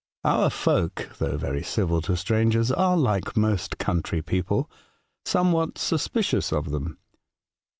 [0.23, 4.67] Our folk, though very civil to strangers, are, like most country people,
[5.25, 6.97] somewhat suspicious of them.